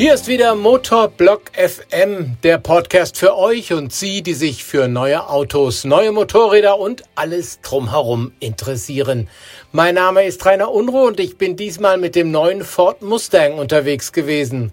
[0.00, 5.28] Hier ist wieder Motorblock FM, der Podcast für euch und Sie, die sich für neue
[5.28, 9.28] Autos, neue Motorräder und alles drumherum interessieren.
[9.72, 14.14] Mein Name ist Rainer Unruh und ich bin diesmal mit dem neuen Ford Mustang unterwegs
[14.14, 14.72] gewesen.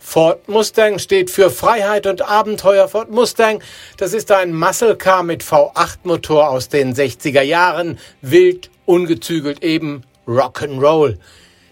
[0.00, 2.88] Ford Mustang steht für Freiheit und Abenteuer.
[2.88, 3.62] Ford Mustang,
[3.96, 10.02] das ist ein Muscle Car mit V8 Motor aus den 60er Jahren, wild, ungezügelt eben
[10.26, 11.16] Rock'n'Roll.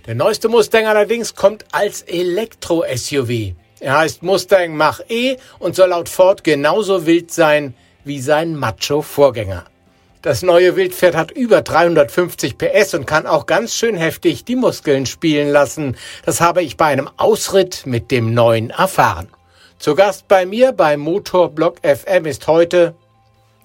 [0.07, 3.55] Der neueste Mustang allerdings kommt als Elektro-SUV.
[3.81, 7.75] Er heißt Mustang Mach-E und soll laut Ford genauso wild sein
[8.05, 9.65] wie sein Macho-Vorgänger.
[10.23, 15.07] Das neue Wildpferd hat über 350 PS und kann auch ganz schön heftig die Muskeln
[15.07, 15.97] spielen lassen.
[16.25, 19.29] Das habe ich bei einem Ausritt mit dem neuen erfahren.
[19.79, 22.95] Zu Gast bei mir bei Motorblock FM ist heute,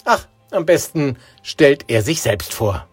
[0.05, 2.87] ach, am besten stellt er sich selbst vor.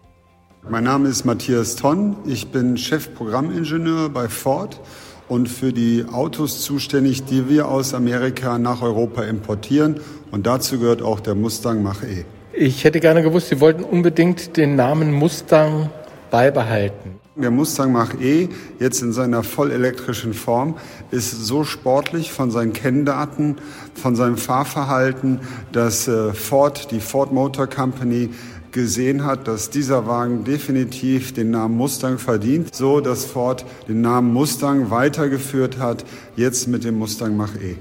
[0.67, 2.17] Mein Name ist Matthias Tonn.
[2.25, 4.81] Ich bin Chefprogrammingenieur bei Ford
[5.27, 10.01] und für die Autos zuständig, die wir aus Amerika nach Europa importieren.
[10.31, 12.25] Und dazu gehört auch der Mustang Mach-E.
[12.53, 15.89] Ich hätte gerne gewusst, Sie wollten unbedingt den Namen Mustang
[16.29, 17.19] beibehalten.
[17.35, 18.49] Der Mustang Mach-E,
[18.79, 20.75] jetzt in seiner vollelektrischen Form,
[21.09, 23.55] ist so sportlich von seinen Kenndaten,
[23.95, 25.39] von seinem Fahrverhalten,
[25.71, 28.31] dass äh, Ford, die Ford Motor Company,
[28.71, 34.33] gesehen hat, dass dieser Wagen definitiv den Namen Mustang verdient, so dass Ford den Namen
[34.33, 37.75] Mustang weitergeführt hat, jetzt mit dem Mustang Mach-E.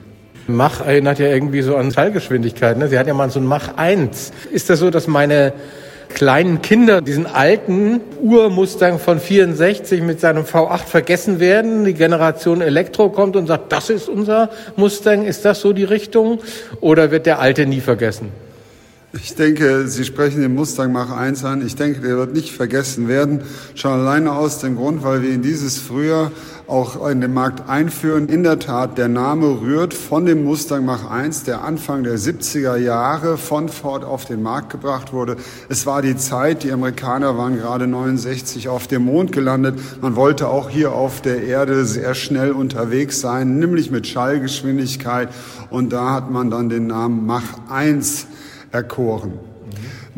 [0.46, 2.78] Mach erinnert ja irgendwie so an Schallgeschwindigkeit.
[2.78, 2.88] Ne?
[2.88, 4.32] Sie hat ja mal so ein Mach 1.
[4.50, 5.52] Ist das so, dass meine
[6.08, 11.84] kleinen Kinder diesen alten Ur-Mustang von 64 mit seinem V8 vergessen werden?
[11.84, 15.26] Die Generation Elektro kommt und sagt, das ist unser Mustang.
[15.26, 16.40] Ist das so die Richtung?
[16.80, 18.32] Oder wird der alte nie vergessen?
[19.14, 21.66] Ich denke, Sie sprechen den Mustang Mach 1 an.
[21.66, 23.40] Ich denke, der wird nicht vergessen werden.
[23.74, 26.30] Schon alleine aus dem Grund, weil wir ihn dieses Frühjahr
[26.66, 28.28] auch in den Markt einführen.
[28.28, 32.76] In der Tat, der Name rührt von dem Mustang Mach 1, der Anfang der 70er
[32.76, 35.38] Jahre von Ford auf den Markt gebracht wurde.
[35.70, 39.78] Es war die Zeit, die Amerikaner waren gerade 69 auf dem Mond gelandet.
[40.02, 45.30] Man wollte auch hier auf der Erde sehr schnell unterwegs sein, nämlich mit Schallgeschwindigkeit.
[45.70, 48.26] Und da hat man dann den Namen Mach 1
[48.72, 49.34] erkoren.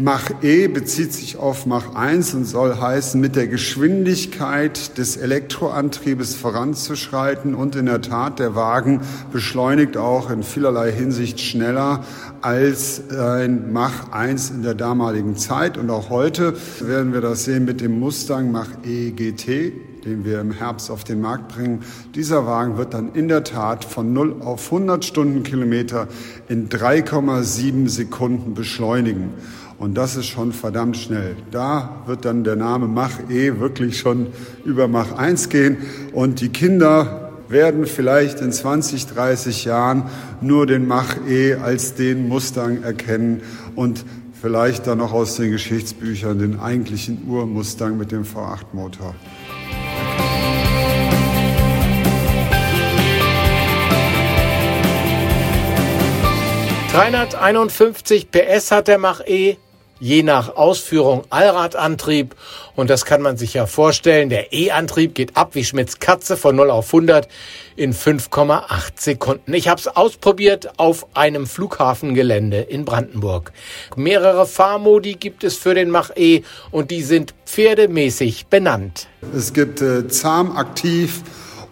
[0.03, 6.35] Mach E bezieht sich auf Mach 1 und soll heißen, mit der Geschwindigkeit des Elektroantriebes
[6.35, 7.55] voranzuschreiten.
[7.55, 12.05] Und in der Tat, der Wagen beschleunigt auch in vielerlei Hinsicht schneller
[12.41, 15.77] als ein Mach 1 in der damaligen Zeit.
[15.77, 20.41] Und auch heute werden wir das sehen mit dem Mustang Mach E GT den wir
[20.41, 21.81] im Herbst auf den Markt bringen.
[22.15, 26.09] Dieser Wagen wird dann in der Tat von 0 auf 100 Stundenkilometer
[26.49, 29.31] in 3,7 Sekunden beschleunigen.
[29.79, 31.37] Und das ist schon verdammt schnell.
[31.51, 34.27] Da wird dann der Name Mach E wirklich schon
[34.65, 35.79] über Mach 1 gehen.
[36.13, 40.05] Und die Kinder werden vielleicht in 20, 30 Jahren
[40.41, 43.41] nur den Mach E als den Mustang erkennen
[43.75, 44.05] und
[44.41, 49.15] vielleicht dann noch aus den Geschichtsbüchern den eigentlichen Ur-Mustang mit dem V8-Motor.
[56.93, 59.59] 351 PS hat der Mach-E,
[60.01, 62.35] je nach Ausführung Allradantrieb.
[62.75, 64.29] Und das kann man sich ja vorstellen.
[64.29, 67.29] Der E-Antrieb geht ab wie Schmitz Katze von 0 auf 100
[67.77, 68.65] in 5,8
[68.97, 69.55] Sekunden.
[69.55, 73.53] Ich habe es ausprobiert auf einem Flughafengelände in Brandenburg.
[73.95, 79.07] Mehrere Fahrmodi gibt es für den Mach-E und die sind pferdemäßig benannt.
[79.33, 81.23] Es gibt äh, zahm, aktiv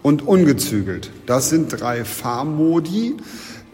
[0.01, 1.11] und ungezügelt.
[1.25, 3.17] Das sind drei Fahrmodi.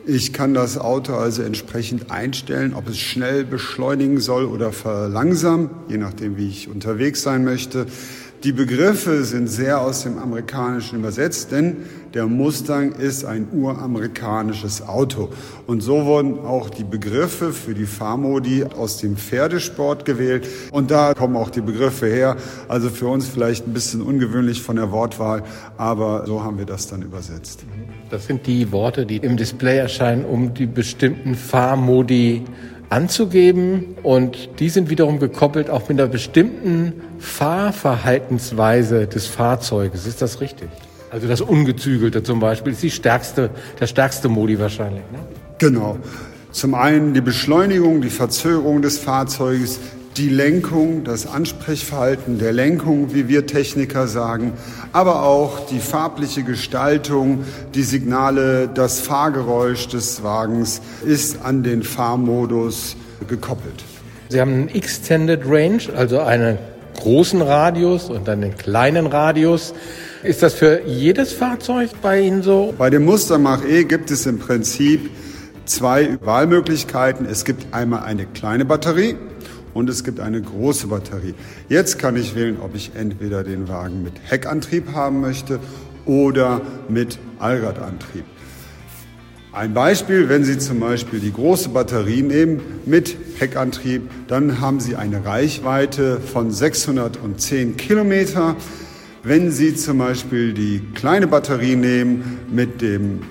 [0.08, 5.98] Ich kann das Auto also entsprechend einstellen, ob es schnell beschleunigen soll oder verlangsamen, je
[5.98, 7.88] nachdem, wie ich unterwegs sein möchte.
[8.46, 11.78] Die Begriffe sind sehr aus dem Amerikanischen übersetzt, denn
[12.14, 15.30] der Mustang ist ein uramerikanisches Auto.
[15.66, 20.48] Und so wurden auch die Begriffe für die Fahrmodi aus dem Pferdesport gewählt.
[20.70, 22.38] Und da kommen auch die Begriffe her.
[22.68, 25.42] Also für uns vielleicht ein bisschen ungewöhnlich von der Wortwahl,
[25.78, 27.66] aber so haben wir das dann übersetzt.
[28.12, 32.44] Das sind die Worte, die im Display erscheinen, um die bestimmten Fahrmodi
[32.90, 40.06] anzugeben und die sind wiederum gekoppelt auch mit einer bestimmten Fahrverhaltensweise des Fahrzeuges.
[40.06, 40.70] Ist das richtig?
[41.12, 43.50] Also das Ungezügelte zum Beispiel ist die stärkste,
[43.80, 45.04] der stärkste Modi wahrscheinlich.
[45.12, 45.20] Ne?
[45.60, 45.98] Genau.
[46.52, 49.80] Zum einen die Beschleunigung, die Verzögerung des Fahrzeuges,
[50.18, 54.54] die Lenkung, das Ansprechverhalten der Lenkung, wie wir Techniker sagen,
[54.94, 62.96] aber auch die farbliche Gestaltung, die Signale, das Fahrgeräusch des Wagens ist an den Fahrmodus
[63.28, 63.84] gekoppelt.
[64.30, 66.60] Sie haben einen Extended Range, also eine
[66.98, 69.74] großen Radius und dann den kleinen Radius.
[70.24, 72.74] Ist das für jedes Fahrzeug bei Ihnen so?
[72.78, 75.10] Bei dem Mustang Mach-E gibt es im Prinzip
[75.66, 77.26] zwei Wahlmöglichkeiten.
[77.26, 79.16] Es gibt einmal eine kleine Batterie
[79.76, 81.36] und es gibt eine große Batterie.
[81.70, 85.60] Jetzt kann ich wählen, ob ich entweder den Wagen mit Heckantrieb haben möchte
[86.06, 88.24] oder mit Allradantrieb.
[89.52, 94.96] Ein Beispiel, wenn Sie zum Beispiel die große Batterie nehmen mit Heckantrieb, dann haben Sie
[94.96, 98.56] eine Reichweite von 610 Kilometer.
[99.24, 103.24] Wenn Sie zum Beispiel die kleine Batterie nehmen mit dem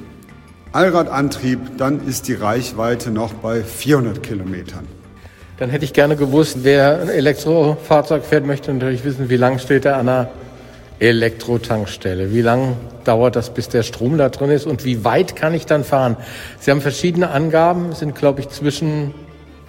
[0.72, 5.03] Allradantrieb, dann ist die Reichweite noch bei 400 Kilometern.
[5.56, 9.84] Dann hätte ich gerne gewusst, wer ein Elektrofahrzeug fährt, möchte natürlich wissen, wie lange steht
[9.84, 10.28] er an einer
[10.98, 12.32] Elektrotankstelle.
[12.32, 15.66] Wie lange dauert das, bis der Strom da drin ist und wie weit kann ich
[15.66, 16.16] dann fahren?
[16.58, 19.14] Sie haben verschiedene Angaben, sind glaube ich zwischen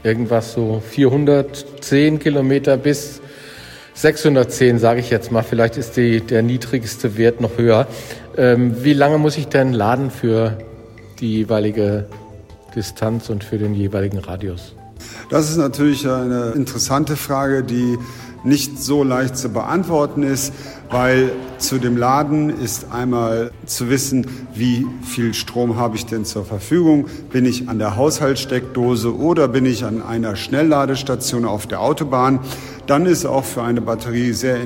[0.04, 3.22] irgendwas so 410 Kilometer bis
[3.94, 5.44] 610, sage ich jetzt mal.
[5.44, 7.88] Vielleicht ist die, der niedrigste Wert noch höher.
[8.38, 10.58] Ähm, wie lange muss ich denn laden für
[11.20, 12.06] die jeweilige
[12.76, 14.76] Distanz und für den jeweiligen Radius?
[15.30, 17.98] Das ist natürlich eine interessante Frage, die
[18.44, 20.54] nicht so leicht zu beantworten ist,
[20.90, 26.46] weil zu dem Laden ist einmal zu wissen, wie viel Strom habe ich denn zur
[26.46, 27.08] Verfügung?
[27.32, 32.40] Bin ich an der Haushaltssteckdose oder bin ich an einer Schnellladestation auf der Autobahn?
[32.88, 34.58] Dann ist auch für eine Batterie sehr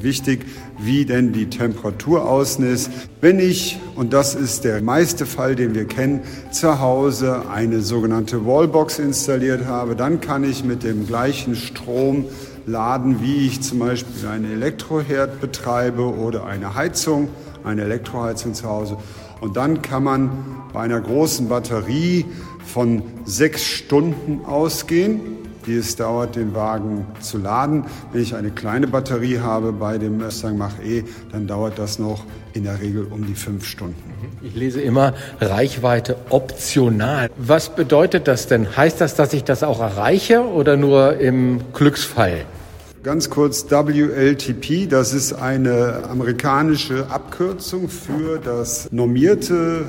[0.00, 0.46] wichtig,
[0.78, 2.90] wie denn die Temperatur außen ist.
[3.20, 6.20] Wenn ich, und das ist der meiste Fall, den wir kennen,
[6.50, 12.24] zu Hause eine sogenannte Wallbox installiert habe, dann kann ich mit dem gleichen Strom
[12.66, 17.28] laden, wie ich zum Beispiel einen Elektroherd betreibe oder eine Heizung,
[17.64, 18.96] eine Elektroheizung zu Hause.
[19.40, 20.30] Und dann kann man
[20.72, 22.26] bei einer großen Batterie
[22.64, 25.20] von sechs Stunden ausgehen,
[25.66, 27.84] die es dauert, den Wagen zu laden.
[28.12, 32.24] Wenn ich eine kleine Batterie habe bei dem Mustang Mach-E, dann dauert das noch
[32.54, 33.96] in der Regel um die fünf Stunden.
[34.42, 37.30] Ich lese immer Reichweite optional.
[37.36, 38.76] Was bedeutet das denn?
[38.76, 42.46] Heißt das, dass ich das auch erreiche oder nur im Glücksfall?
[43.06, 49.84] Ganz kurz WLTP, das ist eine amerikanische Abkürzung für das normierte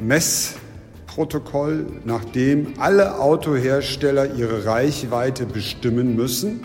[0.00, 6.60] Messprotokoll, nach dem alle Autohersteller ihre Reichweite bestimmen müssen.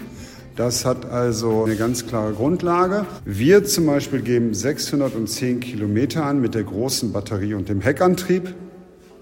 [0.56, 3.06] Das hat also eine ganz klare Grundlage.
[3.26, 8.56] Wir zum Beispiel geben 610 Kilometer an mit der großen Batterie und dem Heckantrieb.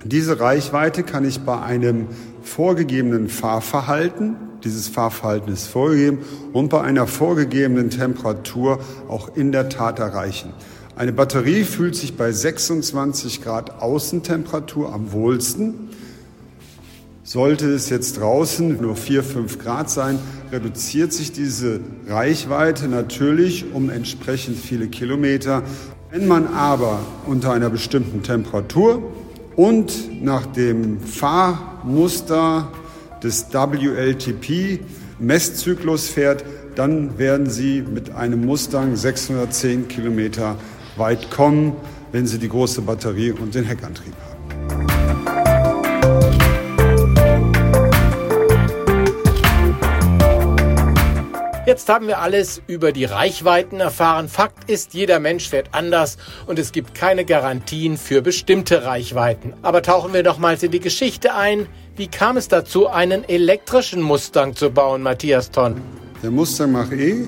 [0.05, 2.05] Diese Reichweite kann ich bei einem
[2.43, 6.19] vorgegebenen Fahrverhalten dieses Fahrverhalten ist vorgegeben
[6.53, 10.53] und bei einer vorgegebenen Temperatur auch in der Tat erreichen.
[10.95, 15.89] Eine Batterie fühlt sich bei 26 Grad Außentemperatur am wohlsten.
[17.23, 20.19] Sollte es jetzt draußen nur 4, 5 Grad sein,
[20.51, 25.63] reduziert sich diese Reichweite natürlich um entsprechend viele Kilometer.
[26.11, 29.01] Wenn man aber unter einer bestimmten Temperatur
[29.55, 32.71] und nach dem Fahrmuster
[33.23, 36.45] des WLTP-Messzyklus fährt,
[36.75, 40.57] dann werden Sie mit einem Mustang 610 Kilometer
[40.95, 41.75] weit kommen,
[42.11, 44.29] wenn Sie die große Batterie und den Heckantrieb haben.
[51.69, 54.27] Jetzt haben wir alles über die Reichweiten erfahren.
[54.27, 59.53] Fakt ist, jeder Mensch fährt anders und es gibt keine Garantien für bestimmte Reichweiten.
[59.61, 61.67] Aber tauchen wir nochmals in die Geschichte ein.
[61.99, 65.81] Wie kam es dazu, einen elektrischen Mustang zu bauen, Matthias Tonn?
[66.23, 67.27] Der Mustang Mach-E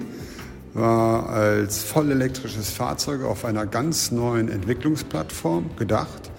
[0.73, 6.31] war als vollelektrisches Fahrzeug auf einer ganz neuen Entwicklungsplattform gedacht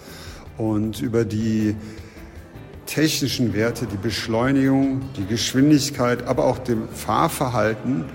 [0.57, 1.77] und über die
[2.87, 8.07] technischen Werte, die Beschleunigung, die Geschwindigkeit, aber auch dem Fahrverhalten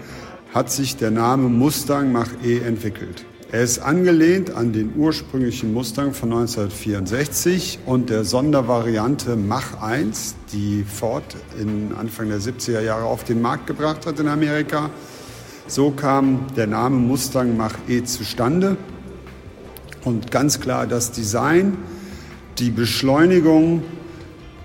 [0.51, 3.23] hat sich der Name Mustang Mach-E entwickelt.
[3.49, 10.83] Er ist angelehnt an den ursprünglichen Mustang von 1964 und der Sondervariante Mach 1, die
[10.83, 11.23] Ford
[11.57, 14.89] in Anfang der 70er Jahre auf den Markt gebracht hat in Amerika.
[15.65, 18.75] So kam der Name Mustang Mach-E zustande.
[20.03, 21.77] Und ganz klar das Design,
[22.57, 23.81] die Beschleunigung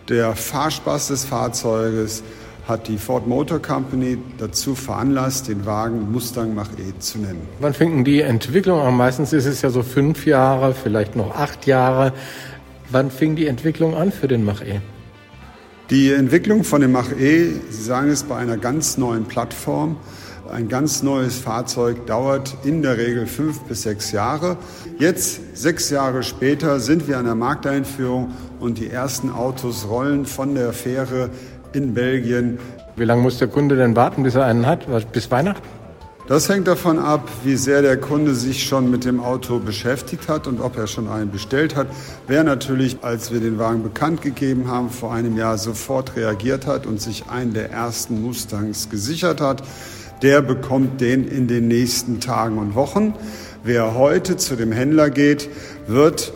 [0.08, 2.24] der Fahrspaß des Fahrzeuges
[2.66, 7.42] hat die Ford Motor Company dazu veranlasst, den Wagen Mustang Mach-E zu nennen.
[7.60, 8.96] Wann fing denn die Entwicklung an?
[8.96, 12.12] Meistens ist es ja so fünf Jahre, vielleicht noch acht Jahre.
[12.90, 14.80] Wann fing die Entwicklung an für den Mach-E?
[15.90, 19.96] Die Entwicklung von dem Mach-E, Sie sagen es, bei einer ganz neuen Plattform.
[20.50, 24.58] Ein ganz neues Fahrzeug dauert in der Regel fünf bis sechs Jahre.
[24.98, 30.54] Jetzt, sechs Jahre später, sind wir an der Markteinführung und die ersten Autos rollen von
[30.54, 31.30] der Fähre
[31.72, 32.58] in Belgien
[32.96, 34.86] Wie lange muss der Kunde denn warten, bis er einen hat?
[35.12, 35.66] Bis Weihnachten?
[36.28, 40.46] Das hängt davon ab, wie sehr der Kunde sich schon mit dem Auto beschäftigt hat
[40.46, 41.88] und ob er schon einen bestellt hat.
[42.28, 46.86] Wer natürlich, als wir den Wagen bekannt gegeben haben, vor einem Jahr sofort reagiert hat
[46.86, 49.64] und sich einen der ersten Mustangs gesichert hat,
[50.22, 53.14] der bekommt den in den nächsten Tagen und Wochen.
[53.64, 55.48] Wer heute zu dem Händler geht,
[55.88, 56.32] wird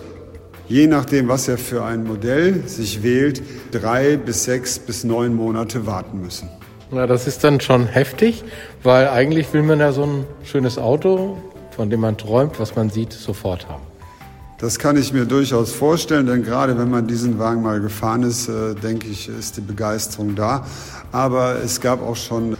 [0.68, 3.42] je nachdem, was er für ein Modell sich wählt,
[3.72, 6.48] drei bis sechs bis neun Monate warten müssen.
[6.90, 8.44] Na, das ist dann schon heftig,
[8.82, 11.36] weil eigentlich will man ja so ein schönes Auto,
[11.70, 13.85] von dem man träumt, was man sieht, sofort haben.
[14.58, 18.48] Das kann ich mir durchaus vorstellen, denn gerade wenn man diesen Wagen mal gefahren ist,
[18.48, 20.64] äh, denke ich, ist die Begeisterung da.
[21.12, 22.56] Aber es gab auch schon äh,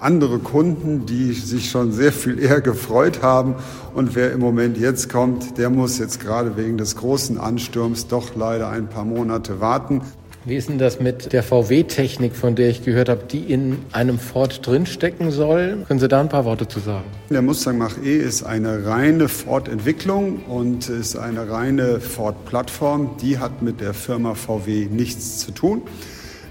[0.00, 3.56] andere Kunden, die sich schon sehr viel eher gefreut haben.
[3.94, 8.34] Und wer im Moment jetzt kommt, der muss jetzt gerade wegen des großen Ansturms doch
[8.34, 10.00] leider ein paar Monate warten.
[10.44, 14.18] Wie ist denn das mit der VW-Technik, von der ich gehört habe, die in einem
[14.18, 15.84] Ford drinstecken soll?
[15.88, 17.04] Können Sie da ein paar Worte zu sagen?
[17.28, 23.16] Der Mustang Mach-E ist eine reine Ford-Entwicklung und ist eine reine Ford-Plattform.
[23.20, 25.82] Die hat mit der Firma VW nichts zu tun.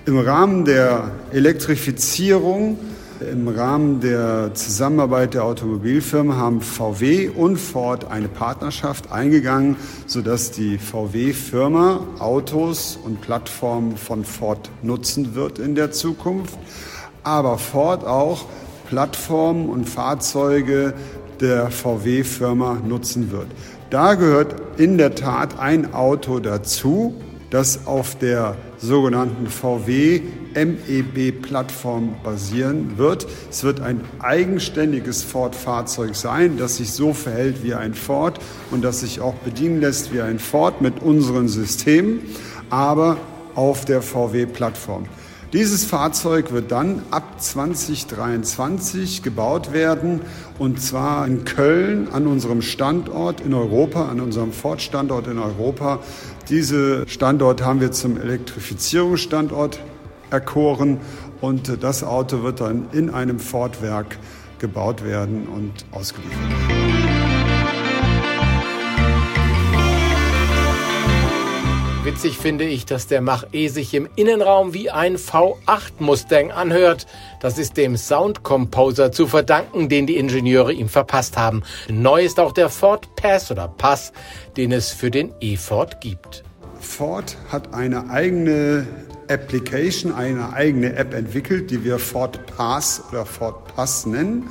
[0.05, 2.77] Im Rahmen der Elektrifizierung
[3.21, 10.77] im Rahmen der Zusammenarbeit der Automobilfirmen haben VW und Ford eine Partnerschaft eingegangen, sodass die
[10.77, 16.57] VW-Firma Autos und Plattformen von Ford nutzen wird in der Zukunft,
[17.23, 18.45] aber Ford auch
[18.87, 20.93] Plattformen und Fahrzeuge
[21.39, 23.47] der VW-Firma nutzen wird.
[23.89, 27.15] Da gehört in der Tat ein Auto dazu,
[27.49, 30.21] das auf der sogenannten VW
[30.53, 33.27] MEB-Plattform basieren wird.
[33.49, 38.39] Es wird ein eigenständiges Ford-Fahrzeug sein, das sich so verhält wie ein Ford
[38.71, 42.21] und das sich auch bedienen lässt wie ein Ford mit unseren Systemen,
[42.69, 43.17] aber
[43.55, 45.05] auf der VW-Plattform.
[45.53, 50.19] Dieses Fahrzeug wird dann ab 2023 gebaut werden
[50.59, 55.99] und zwar in Köln an unserem Standort in Europa, an unserem Ford-Standort in Europa.
[56.49, 59.81] Diese Standort haben wir zum Elektrifizierungsstandort
[60.29, 60.99] erkoren
[61.41, 64.17] und das Auto wird dann in einem Ford-Werk
[64.59, 66.86] gebaut werden und ausgeliefert
[72.07, 77.05] Witzig finde ich, dass der Mach-E sich im Innenraum wie ein V8 Mustang anhört.
[77.41, 81.63] Das ist dem Sound Composer zu verdanken, den die Ingenieure ihm verpasst haben.
[81.89, 84.13] Neu ist auch der Ford Pass oder Pass,
[84.55, 86.45] den es für den E-Ford gibt.
[86.79, 88.87] Ford hat eine eigene
[89.27, 94.47] Application, eine eigene App entwickelt, die wir Ford Pass oder Ford Pass nennen.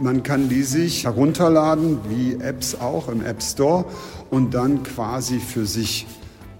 [0.00, 3.84] Man kann die sich herunterladen, wie Apps auch im App Store,
[4.30, 6.06] und dann quasi für sich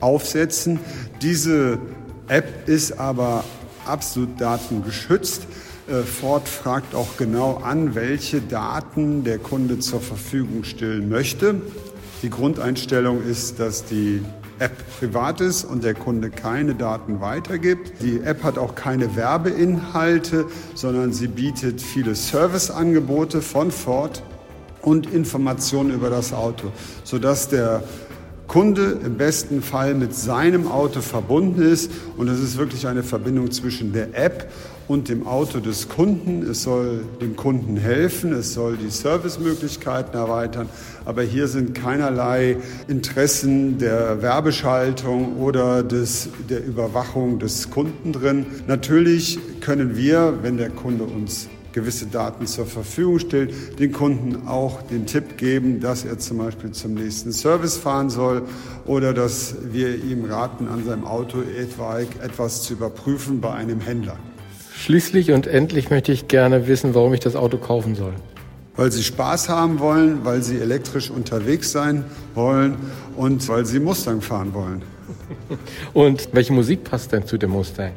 [0.04, 0.78] aufsetzen.
[1.22, 1.78] Diese
[2.28, 3.42] App ist aber
[3.86, 5.46] absolut datengeschützt.
[5.88, 11.62] Äh, Ford fragt auch genau an, welche Daten der Kunde zur Verfügung stellen möchte.
[12.22, 14.22] Die Grundeinstellung ist, dass die
[14.58, 18.00] App privat ist und der Kunde keine Daten weitergibt.
[18.02, 24.22] Die App hat auch keine Werbeinhalte, sondern sie bietet viele Serviceangebote von Ford
[24.84, 26.70] und Informationen über das Auto,
[27.04, 27.82] sodass der
[28.54, 31.90] Kunde im besten Fall mit seinem Auto verbunden ist.
[32.16, 34.48] Und es ist wirklich eine Verbindung zwischen der App
[34.86, 36.48] und dem Auto des Kunden.
[36.48, 40.68] Es soll dem Kunden helfen, es soll die Servicemöglichkeiten erweitern.
[41.04, 48.46] Aber hier sind keinerlei Interessen der Werbeschaltung oder des, der Überwachung des Kunden drin.
[48.68, 54.80] Natürlich können wir, wenn der Kunde uns gewisse Daten zur Verfügung stellt, den Kunden auch
[54.82, 58.42] den Tipp geben, dass er zum Beispiel zum nächsten Service fahren soll
[58.86, 61.38] oder dass wir ihm raten, an seinem Auto
[62.22, 64.16] etwas zu überprüfen bei einem Händler.
[64.76, 68.14] Schließlich und endlich möchte ich gerne wissen, warum ich das Auto kaufen soll.
[68.76, 72.04] Weil sie Spaß haben wollen, weil sie elektrisch unterwegs sein
[72.34, 72.76] wollen
[73.16, 74.82] und weil sie Mustang fahren wollen.
[75.92, 77.92] Und welche Musik passt denn zu dem Mustang?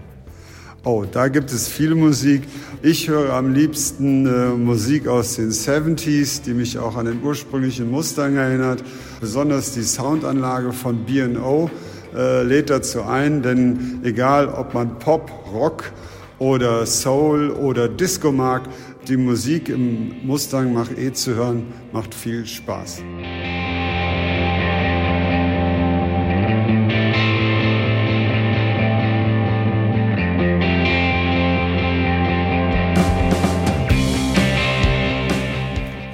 [0.89, 2.43] Oh, da gibt es viel Musik.
[2.81, 7.91] Ich höre am liebsten äh, Musik aus den 70s, die mich auch an den ursprünglichen
[7.91, 8.85] Mustang erinnert.
[9.19, 11.69] Besonders die Soundanlage von B&O
[12.15, 15.91] äh, lädt dazu ein, denn egal ob man Pop, Rock
[16.39, 18.61] oder Soul oder Disco mag,
[19.09, 23.01] die Musik im Mustang Mach E zu hören, macht viel Spaß.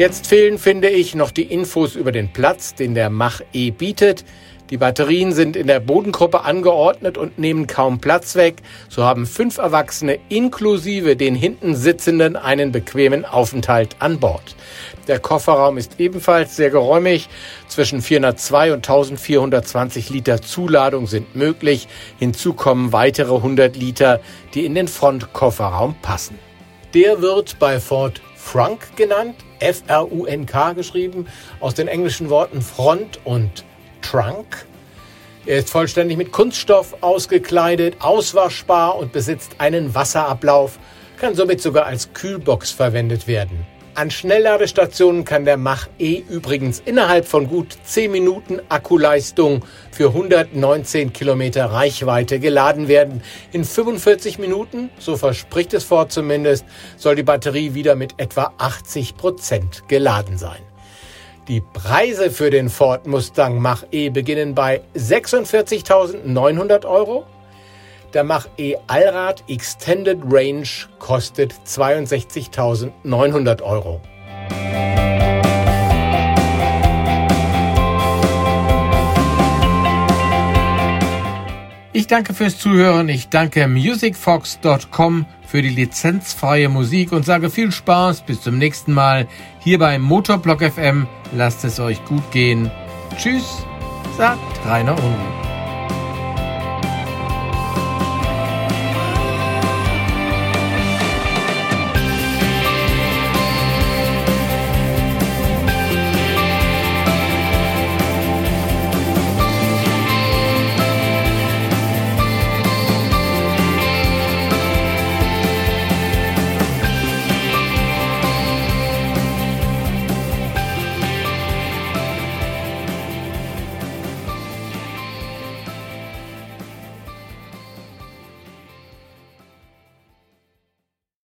[0.03, 4.25] Jetzt fehlen, finde ich, noch die Infos über den Platz, den der Mach E bietet.
[4.69, 8.55] Die Batterien sind in der Bodengruppe angeordnet und nehmen kaum Platz weg.
[8.89, 14.57] So haben fünf Erwachsene inklusive den hinten Sitzenden einen bequemen Aufenthalt an Bord.
[15.07, 17.29] Der Kofferraum ist ebenfalls sehr geräumig.
[17.69, 21.87] Zwischen 402 und 1420 Liter Zuladung sind möglich.
[22.19, 24.19] Hinzu kommen weitere 100 Liter,
[24.53, 26.37] die in den Frontkofferraum passen.
[26.93, 31.27] Der wird bei Ford Frunk genannt, F-R-U-N-K geschrieben,
[31.59, 33.63] aus den englischen Worten Front und
[34.03, 34.65] Trunk.
[35.47, 40.77] Er ist vollständig mit Kunststoff ausgekleidet, auswaschbar und besitzt einen Wasserablauf,
[41.17, 43.65] kann somit sogar als Kühlbox verwendet werden.
[43.95, 51.65] An Schnellladestationen kann der Mach-E übrigens innerhalb von gut 10 Minuten Akkuleistung für 119 Kilometer
[51.65, 53.21] Reichweite geladen werden.
[53.51, 56.65] In 45 Minuten, so verspricht es Ford zumindest,
[56.97, 60.61] soll die Batterie wieder mit etwa 80 Prozent geladen sein.
[61.47, 67.27] Die Preise für den Ford Mustang Mach-E beginnen bei 46.900 Euro
[68.13, 70.67] der Mach-E Allrad Extended Range
[70.99, 74.01] kostet 62.900 Euro.
[81.95, 83.07] Ich danke fürs Zuhören.
[83.07, 88.23] Ich danke musicfox.com für die lizenzfreie Musik und sage viel Spaß.
[88.23, 89.27] Bis zum nächsten Mal
[89.59, 91.07] hier bei Motorblock FM.
[91.37, 92.71] Lasst es euch gut gehen.
[93.15, 93.63] Tschüss,
[94.17, 95.42] sagt Rainer Unruh.